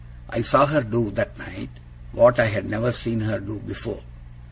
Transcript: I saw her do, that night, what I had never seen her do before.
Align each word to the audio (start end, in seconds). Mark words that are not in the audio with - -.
I 0.31 0.41
saw 0.41 0.65
her 0.65 0.81
do, 0.81 1.11
that 1.11 1.37
night, 1.37 1.69
what 2.11 2.39
I 2.39 2.47
had 2.47 2.65
never 2.67 2.91
seen 2.91 3.19
her 3.19 3.39
do 3.39 3.59
before. 3.59 4.01